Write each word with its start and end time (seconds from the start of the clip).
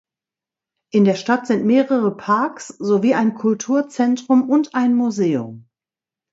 In 0.91 1.05
der 1.05 1.13
Stadt 1.13 1.45
sind 1.45 1.63
mehrere 1.63 2.17
Parks 2.17 2.69
sowie 2.69 3.13
ein 3.13 3.35
Kulturzentrum 3.35 4.49
und 4.49 4.73
ein 4.73 4.95
Museum. 4.95 5.67